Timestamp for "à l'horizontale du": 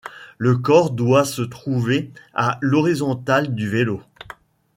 2.33-3.69